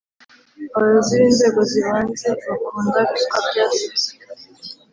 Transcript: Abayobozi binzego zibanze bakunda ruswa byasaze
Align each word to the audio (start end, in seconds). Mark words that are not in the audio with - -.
Abayobozi 0.75 1.13
binzego 1.21 1.59
zibanze 1.71 2.27
bakunda 2.47 2.97
ruswa 3.09 3.37
byasaze 3.47 4.09